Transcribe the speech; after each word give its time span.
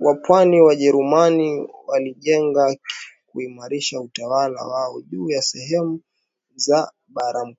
wa 0.00 0.14
pwani 0.14 0.60
Wajerumani 0.60 1.68
walilenga 1.86 2.76
kuimarisha 3.26 4.00
utawala 4.00 4.64
wao 4.66 5.00
juu 5.00 5.30
ya 5.30 5.42
sehemu 5.42 6.00
za 6.56 6.92
baraMkwawa 7.08 7.36
aliwahi 7.42 7.56